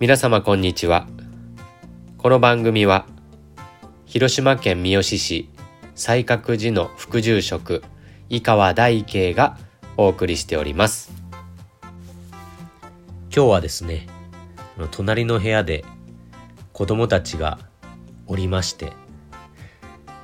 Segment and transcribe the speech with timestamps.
[0.00, 1.08] 皆様こんにちは。
[2.18, 3.04] この番組は
[4.06, 5.50] 広島県三次市
[5.96, 7.82] 西覚寺の副住職
[8.28, 9.58] 井川大慶が
[9.96, 11.10] お送りしております。
[13.34, 14.06] 今日はですね
[14.92, 15.84] 隣の部屋で
[16.72, 17.58] 子供たちが
[18.28, 18.92] おりまして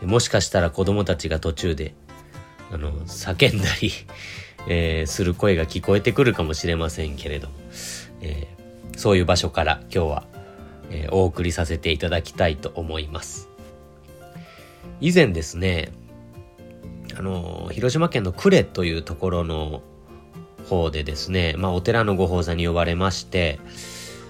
[0.02, 1.96] もしかしたら子供たちが途中で
[2.70, 3.90] あの叫んだり
[4.66, 7.54] えー、する声が聞こえてくるかもしれませんけれども、
[8.20, 8.63] えー、
[8.96, 10.24] そういう場所から今日は、
[10.90, 13.48] えー、お送りさせていただきたいと思います。
[15.00, 15.92] 以前ですね、
[17.16, 19.82] あの、広島県の呉というところの
[20.68, 23.60] 方でですね、まあお寺のご法座に呼ばれまして、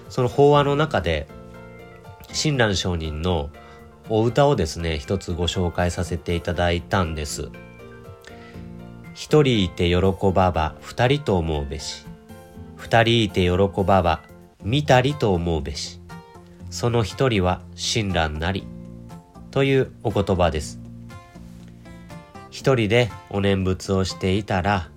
[0.09, 1.27] その法話の中で、
[2.31, 3.49] 親鸞上人の
[4.09, 7.49] お歌をですね、一つご紹介させていただいたんです。
[9.13, 9.97] 一人いて喜
[10.33, 12.05] ばば二人と思うべし。
[12.75, 14.21] 二人いて喜ばば
[14.65, 16.01] 見たりと思うべし。
[16.71, 18.67] その一人は親鸞なり。
[19.51, 20.79] というお言葉です。
[22.49, 24.89] 一人でお念仏をしていたら、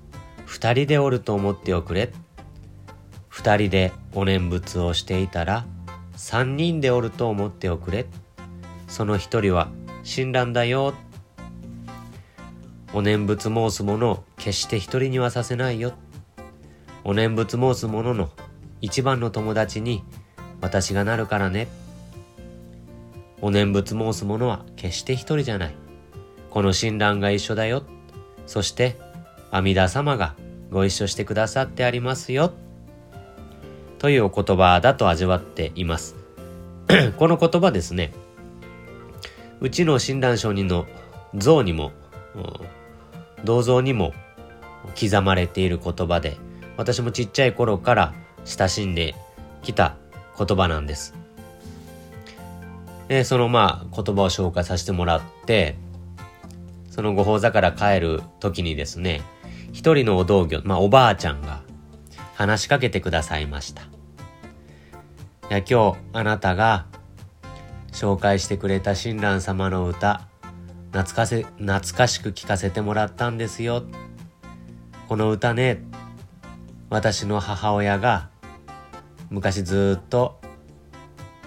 [0.47, 2.11] 二人でおると思っておくれ。
[3.29, 5.67] 二人でお念仏をしていたら、
[6.17, 8.07] 三人でおると思っておくれ。
[8.87, 9.69] その一人は
[10.03, 10.95] 親鸞だよ。
[12.95, 15.93] お念仏申す者を決して一人にはさせないよ。
[17.05, 18.31] お念仏申す者の
[18.81, 20.03] 一番の友達に
[20.61, 21.69] 私がなるからね。
[23.41, 25.75] お念仏申す者は決して一人じゃない。
[26.51, 27.83] この親鸞が一緒だよ。
[28.47, 28.97] そして
[29.51, 30.35] 阿弥陀様が
[30.71, 32.53] ご一緒してくださってありますよ。
[33.99, 36.17] というお言葉だと味わっています。
[37.19, 38.13] この言葉ですね。
[39.61, 40.87] うちの親鸞上人の
[41.35, 41.93] 像にも
[43.45, 44.13] 銅像にも
[44.99, 46.37] 刻まれている言葉で
[46.77, 49.15] 私もちっちゃい頃から親しんで
[49.63, 49.97] きた
[50.37, 51.15] 言葉なんです。
[53.09, 55.77] でそのまあ言葉を紹介させてもらって
[56.91, 59.23] そのご法座から帰る時にですね
[59.73, 61.63] 一人のお道魚まあおばあちゃんが
[62.35, 63.83] 話しかけてくださいました。
[63.83, 63.87] い
[65.51, 66.87] や今日あなたが
[67.93, 70.29] 紹介してくれた親鸞様の歌
[70.93, 73.83] 懐かせ、懐かしく聞かせてもらったんですよ。
[75.07, 75.83] この歌ね、
[76.91, 78.31] 私の母親が
[79.29, 80.41] 昔ずっと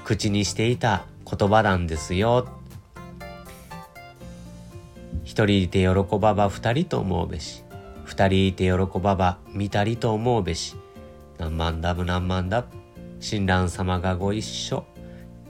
[0.04, 2.48] 口にしていた言葉なんですよ。
[5.24, 7.64] 一人いて喜ばば二人と思うべし。
[8.06, 10.76] 二人いて喜ばば見たりと思うべし。
[11.40, 12.68] 何万ダブ何万ダブ。
[13.20, 14.86] 親鸞様がご一緒。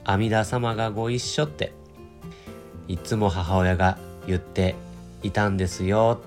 [0.04, 1.72] 阿弥陀様がご一緒って
[2.88, 4.74] いつも母親が言って
[5.22, 6.20] いたんですよ。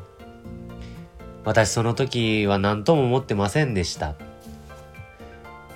[1.45, 4.15] 私その時は何とも思ってませんでした。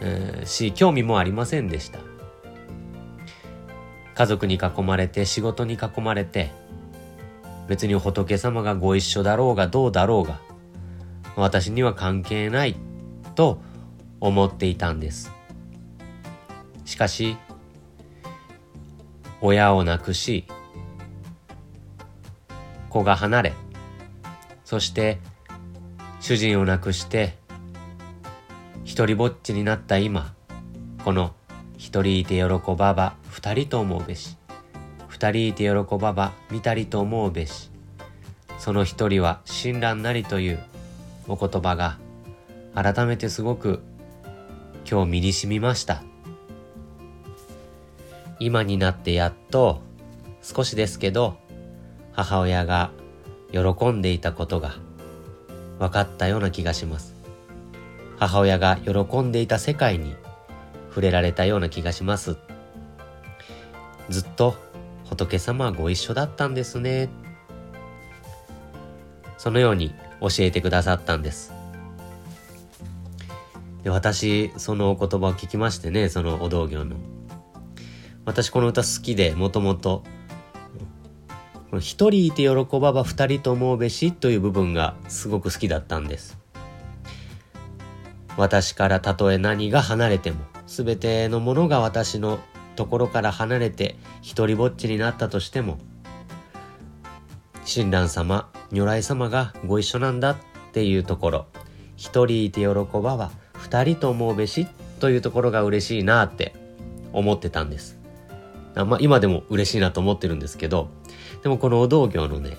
[0.01, 1.99] えー、し、興味もありませんでした。
[4.15, 6.51] 家族に囲まれて仕事に囲まれて
[7.69, 10.41] 別に仏様がご一緒だろうがどうだろうが
[11.37, 12.75] 私には関係ない
[13.35, 13.61] と
[14.19, 15.31] 思っていたんです。
[16.83, 17.37] しかし
[19.39, 20.45] 親を亡くし
[22.89, 23.53] 子が離れ
[24.65, 25.19] そして
[26.19, 27.37] 主人を亡くして
[28.83, 30.33] 一人ぼっちになった今
[31.03, 31.33] この
[31.77, 34.35] 一人いて喜ばば二人と思うべし。
[35.07, 37.71] 二人いて喜ばば見たりと思うべし。
[38.57, 40.59] その一人は親鸞なりという
[41.27, 41.97] お言葉が
[42.75, 43.81] 改めてすごく
[44.89, 46.03] 今日身に染みました。
[48.39, 49.81] 今になってやっと
[50.41, 51.37] 少しですけど
[52.11, 52.91] 母親が
[53.51, 54.75] 喜んでいたことが
[55.79, 57.15] 分かったような気がします。
[58.17, 60.15] 母親が喜んでいた世界に
[60.89, 62.35] 触れられたような気がします。
[64.09, 64.55] ずっと
[65.05, 67.09] 仏様はご一緒だったんですね。
[69.37, 71.53] そのように教えてくださったんです。
[73.83, 76.97] で私、そのお言葉を聞きましてね、そのお道行の。
[78.25, 80.03] 私この歌好きで、もともと
[81.77, 86.39] 一人いて喜ばば二人と思うべしという部分がすごく好きだったんです。
[88.37, 92.39] 私からたとえ何が離れても、すべてのものが私の
[92.75, 95.77] ところから離れて一人ぼっちになったとしても、
[97.65, 100.37] 親鸞様、如来様がご一緒なんだっ
[100.71, 101.45] ていうところ、
[101.97, 104.65] 一人いて喜ばば二人と思うべし
[104.99, 106.55] というところが嬉しいなって
[107.13, 107.98] 思ってたんです。
[108.85, 110.89] まあ今でも嬉しいなと思ってるんですけど、
[111.43, 112.57] でもこのお道行のね、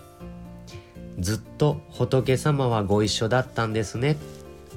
[1.19, 4.17] ずっと仏様はご一緒だったんですね。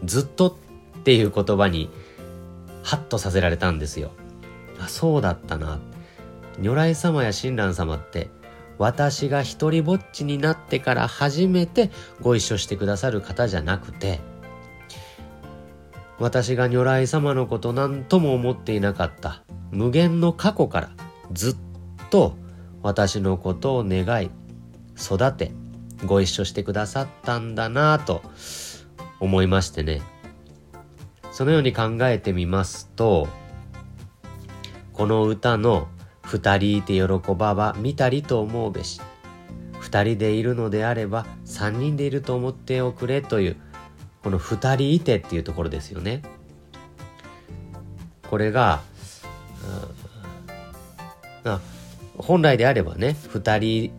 [0.03, 1.89] ずっとっていう言葉に
[2.83, 4.11] ハッとさせられたんですよ。
[4.79, 5.79] あそうだったな。
[6.59, 8.29] 如来様や親鸞様って
[8.77, 11.91] 私が一人ぼっちになってから初めて
[12.21, 14.19] ご一緒してくださる方じゃなくて
[16.19, 20.89] 私が如来様のこと何とも思っていなかった無限の過去から
[21.31, 21.55] ずっ
[22.09, 22.35] と
[22.81, 24.29] 私のことを願い
[24.97, 25.51] 育て
[26.05, 28.21] ご一緒してくださったんだなぁと
[29.19, 30.01] 思いましてね。
[31.31, 33.27] そのように考えてみますと
[34.91, 35.87] この歌の
[36.21, 39.01] 二人いて喜ばば見たりと思うべし
[39.79, 43.57] 二人でいるのであれば三人でいると思っておくれという
[44.23, 46.21] この二人いてっていうところですよね。
[48.29, 48.81] これが、
[52.17, 53.91] 本来であればね二人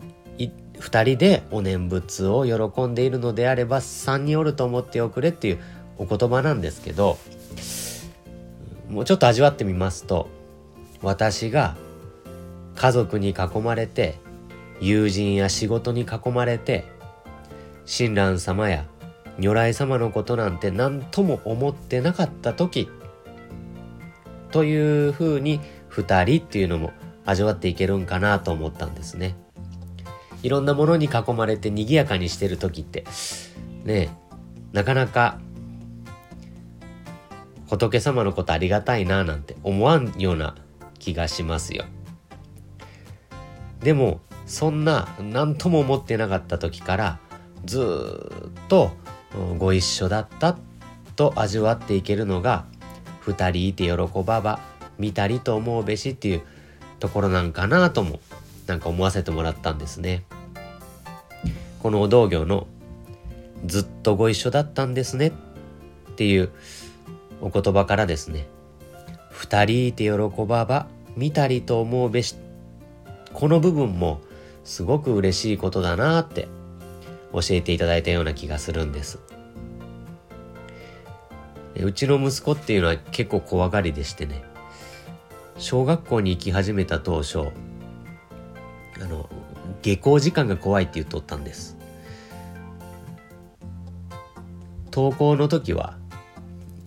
[0.79, 5.59] 二人でお念仏を喜んでいるのであれば三人おると思っておくれっていう
[5.97, 7.17] お言葉なんですけど
[8.89, 10.29] もうちょっと味わってみますと
[11.01, 11.75] 私が
[12.75, 14.15] 家族に囲まれて
[14.81, 16.85] 友人や仕事に囲まれて
[17.85, 18.85] 親鸞様や
[19.39, 22.89] 如来様のことなんて何とも思ってなかった時
[24.51, 26.91] というふうに二人っていうのも
[27.25, 29.35] 味わっていけるんかなと思ったんですね。
[30.43, 33.03] いろんなものに囲まれて賑やかにしてる時って
[33.83, 34.15] ね
[34.73, 35.39] なかなか
[37.67, 40.55] 仏様のことありがたいななんて思わんような
[40.99, 41.85] 気がしますよ。
[43.79, 47.19] でもそんな何とも思ってなかった時から
[47.65, 48.91] ずっと
[49.57, 50.57] ご一緒だった
[51.15, 52.65] と味わっていけるのが
[53.19, 53.91] 二人いて喜
[54.23, 54.59] ばば
[54.99, 56.41] 見たりと思うべしっていう
[56.99, 58.19] ところなんかなとも
[58.67, 60.23] なんか思わせてもらったんですね。
[61.81, 62.67] このお道行の
[63.65, 65.27] ずっとご一緒だったんですね。
[65.27, 65.31] っ
[66.15, 66.49] ていう
[67.41, 68.47] お言葉からですね。
[69.29, 70.11] 二人いて喜
[70.45, 72.35] ばば見たりと思うべし
[73.33, 74.21] この部分も
[74.63, 76.47] すごく嬉しいことだなって
[77.33, 79.19] 教えていただいたような気がするんです。
[81.75, 84.43] うちの息子っていうのは結構怖がりでしてね。
[85.57, 87.39] 小学校に行き始めた当初
[89.01, 89.29] あの
[89.81, 91.77] 下校時間が怖いって言っとったんです
[94.91, 95.97] 登校の時は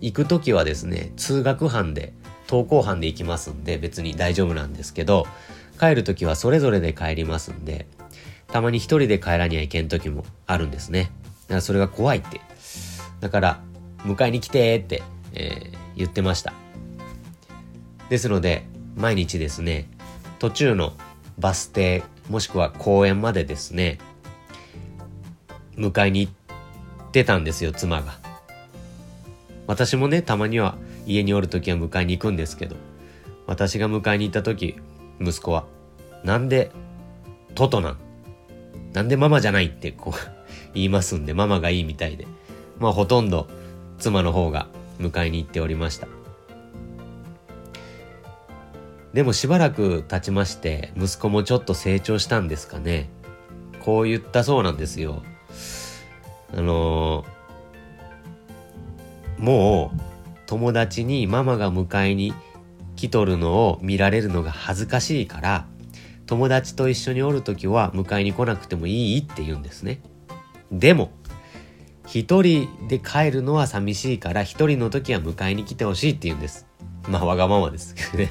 [0.01, 2.13] 行く時はですね通学班で
[2.49, 5.27] 登校班で行きますんで別に大丈夫なんですけど
[5.79, 7.87] 帰る時はそれぞれで帰りますんで、
[8.49, 11.13] たまに一人で帰らにはいけん時もあるんですね。
[11.47, 12.41] だからそれが怖いって。
[13.21, 13.61] だから、
[13.99, 16.53] 迎えに来てって、えー、言ってました。
[18.09, 18.67] ですので、
[18.97, 19.89] 毎日ですね、
[20.39, 20.93] 途中の
[21.39, 23.99] バス停、もしくは公園までですね、
[25.77, 28.19] 迎えに行ってたんですよ、妻が。
[29.67, 30.77] 私もね、たまには
[31.07, 32.77] 家におる時は迎えに行くんですけど、
[33.47, 34.77] 私が迎えに行った時、
[35.21, 35.67] 息子は。
[36.25, 36.71] なんで、
[37.55, 37.99] トトなん？
[38.93, 40.19] なんでママじゃないってこう
[40.75, 42.27] 言いますんで、ママがいいみたいで。
[42.79, 43.49] まあほとんど
[43.99, 44.69] 妻の方が
[44.99, 46.09] 迎えに行っておりました。
[49.13, 53.09] でもしばらく経ちまして、息子もちょっと成長したんですかね。
[53.81, 55.23] こう言ったそうなんですよ。
[56.53, 60.01] あのー、もう
[60.47, 62.33] 友達にママが迎えに
[62.97, 65.67] 来とるのを見られるのが恥ずかしいから
[66.27, 70.01] 友達と一緒におる時は迎えに来なくてもいいって言うんですね
[70.73, 71.13] でも
[72.07, 76.67] 一人で帰るのは寂しいから一人の時は迎えに来てほしいって言うんです
[77.09, 78.31] まあわがままですけどね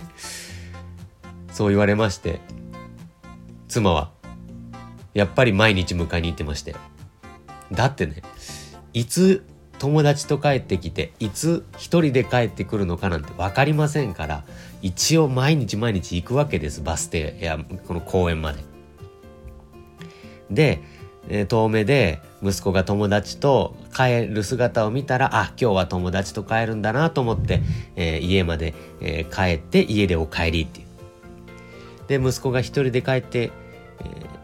[1.57, 2.39] そう言われまして
[3.67, 4.11] 妻は
[5.15, 6.75] やっぱり毎日迎えに行ってまして
[7.71, 8.21] だってね
[8.93, 9.43] いつ
[9.79, 14.43] 友達と帰ってきていつ一人で帰ってくるのかなんて分かりませんから
[14.83, 18.59] 一応毎日毎日行くわけですバス停やこの公園まで。
[20.51, 20.83] で、
[21.27, 27.63] え、遠目で息子が友達と帰る姿を見たらあ今日は友達と帰るんだなと思って、
[27.95, 30.86] えー、家まで、えー、帰って家でお帰りっていう。
[32.07, 33.51] で息子が一人で帰って、
[33.99, 34.37] えー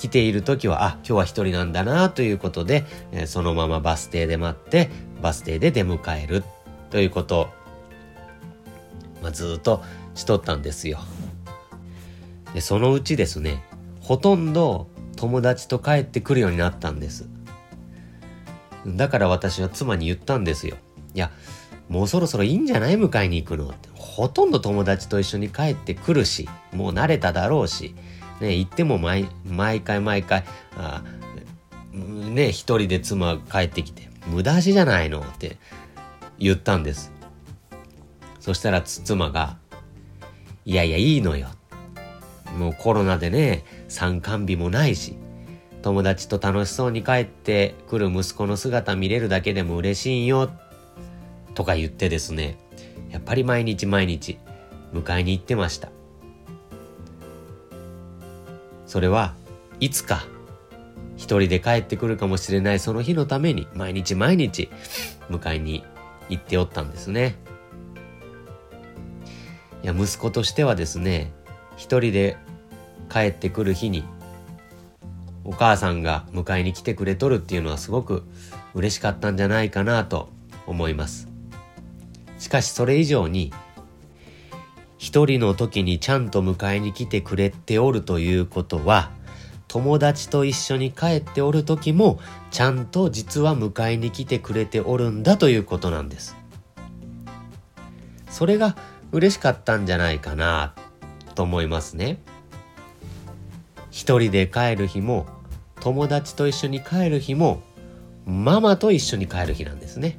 [0.00, 4.88] 来ている時は、あ、今日は一人なんだなということで、えー、そのままバス停で待って、
[5.20, 6.42] バス停で出迎える
[6.88, 7.50] ということ、
[9.22, 9.82] まあ、ずっと
[10.14, 11.00] しとったんですよ。
[12.54, 13.62] で、そのうちですね、
[14.00, 17.28] ほとんど友達と帰ってくるようになったんです。
[18.86, 20.78] だから私は妻に言ったんですよ。
[21.12, 21.30] いや、
[21.90, 22.94] もうそろそろいいんじゃない？
[22.94, 23.89] 迎えに行くのって。
[24.10, 27.94] ほとんど友達と一緒に帰ってくるし、もう慣れただろうし、
[28.40, 29.28] ね、行っても毎
[29.80, 30.44] 回毎回、
[30.76, 31.02] あ
[31.92, 35.56] ね、一人で妻が帰ってきて、無駄足じゃないのって
[36.38, 37.12] 言ったんです。
[38.40, 39.58] そしたら妻が、
[40.64, 41.48] いやいやいいのよ。
[42.58, 45.16] もうコロナでね、参観日もないし、
[45.82, 50.50] 友達と楽しそうに帰ってくる息子の姿見れるだけでも嬉しいよ。
[51.54, 52.58] とか言ってですね、
[53.10, 54.38] やっぱり毎日毎日
[54.92, 55.90] 迎えに行ってました。
[58.86, 59.34] それは
[59.78, 60.24] いつか
[61.16, 64.68] 一人で帰ってくるかもしれないその日のために毎日毎日
[65.28, 65.84] 迎えに
[66.28, 67.36] 行っておったんですね。
[69.82, 71.32] いや、息子としてはですね、
[71.76, 72.36] 一人で
[73.10, 74.04] 帰ってくる日に
[75.44, 78.24] お母さんが迎えに来てくれとるっていうのはすごく
[78.74, 80.28] 嬉しかったんじゃないかなと
[80.66, 81.29] 思います。
[82.40, 83.52] しかしそれ以上に
[84.96, 89.12] 一人の時にちゃんと迎えに来てくれておるということは
[89.68, 92.18] 友達と一緒に帰っておる時も
[92.50, 96.34] ちゃんと実は迎えに来てくれておるんだということなんです。
[98.28, 98.76] それが
[99.12, 100.74] 嬉しかったんじゃないかな
[101.34, 102.20] と思いますね。
[103.90, 105.26] 一人で帰る日も
[105.80, 107.62] 友達と一緒に帰る日も
[108.24, 110.18] ママと一緒に帰る日なんですね。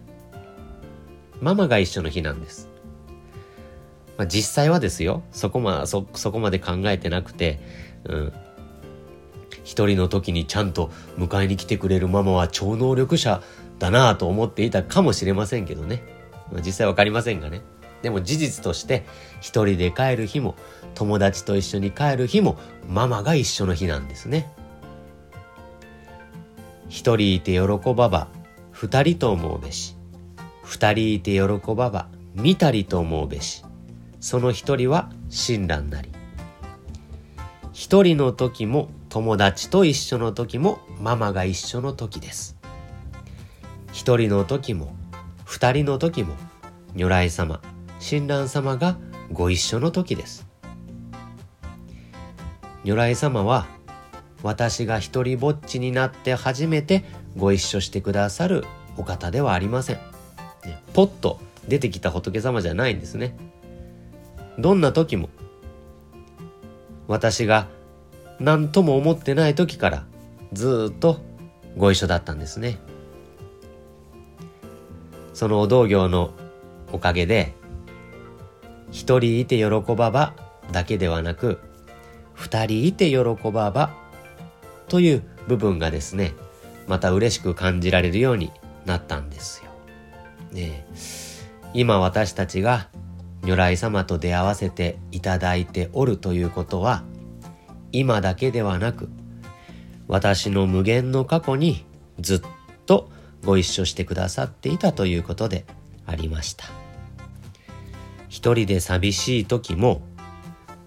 [1.42, 2.70] ママが一緒の日なんです。
[4.18, 7.60] まあ、実際はですよ、そこま、そ、そこまで考えてなくて、
[8.06, 8.34] うん。
[9.64, 13.42] 一人の時にちゃんと迎えに来てくれるママは超能力者
[13.80, 16.04] だなぁと思っていたかもしれませんけどね。
[16.52, 17.62] まあ、実際わかりませんがね。
[18.02, 19.06] でも事実として
[19.40, 20.56] 一人で帰る日も
[20.96, 22.58] 友達と一緒に帰る日も
[22.88, 24.52] ママが一緒の日なんですね。
[26.90, 28.28] 一人いて喜ばば
[28.72, 30.01] 二人と思うべし。
[30.72, 33.66] 二人いて喜ばば見たりと思うべし。
[34.22, 36.10] その一人は親鸞なり。
[37.74, 42.56] 一人の時も友達と一緒の時もママが一緒の時です。
[43.92, 44.96] 一人の時も
[45.44, 46.36] 二人の時も
[46.96, 47.62] 如来様
[48.00, 48.98] 親鸞様が
[49.34, 50.48] ご一緒の時です。
[52.86, 53.68] 如来様は
[54.42, 57.04] 私が一人ぼっちになって初めて
[57.36, 58.64] ご一緒してくださる
[58.96, 60.11] お方ではありません。
[60.94, 63.36] ポッと出てきた仏様じゃないんですね。
[64.58, 65.30] どんな時も
[67.08, 67.68] 私が
[68.40, 70.06] 何とも思ってない時から
[70.54, 71.20] ずっと
[71.78, 72.80] ご一緒だったんですね。
[75.34, 76.32] そのお道行の
[76.92, 77.54] おかげで
[78.92, 80.34] 一人いて喜ばば
[80.72, 81.60] だけではなく、
[82.34, 83.18] 二人いて喜
[83.52, 83.92] ばば
[84.88, 86.34] という部分がですね、
[86.88, 88.52] また嬉しく感じられるように
[88.86, 89.71] なったんですよ。
[90.52, 90.86] ね
[91.74, 92.90] 今私たちが
[93.44, 97.04] 如来様と出会わせていただいておるということは、
[97.92, 99.10] 今だけではなく、
[100.08, 101.86] 私の無限の過去に
[102.20, 102.42] ずっ
[102.86, 103.10] と
[103.44, 105.66] ご一緒してくださっていたということで
[106.06, 106.66] ありました。
[108.30, 110.02] 一人で寂しい時も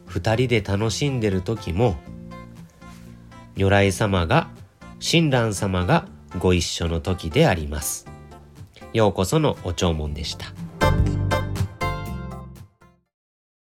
[0.06, 1.96] 二人で楽しんでる時も
[3.56, 4.48] 如来様が
[4.98, 6.06] 親鸞様が
[6.38, 8.13] ご一緒の時であります。
[8.94, 10.46] ようこそのお弔問でした。